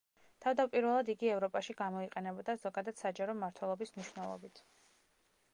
[0.43, 4.65] თავდაპირველად იგი ევროპაში გამოიყენებოდა ზოგადად საჯარო მმართველობის მნიშვნელობით.